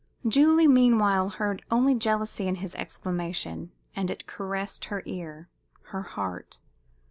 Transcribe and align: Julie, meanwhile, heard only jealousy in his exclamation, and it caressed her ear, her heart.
Julie, 0.27 0.67
meanwhile, 0.67 1.29
heard 1.29 1.63
only 1.69 1.93
jealousy 1.93 2.47
in 2.47 2.55
his 2.55 2.73
exclamation, 2.73 3.71
and 3.95 4.09
it 4.09 4.25
caressed 4.25 4.85
her 4.85 5.03
ear, 5.05 5.47
her 5.91 6.01
heart. 6.01 6.57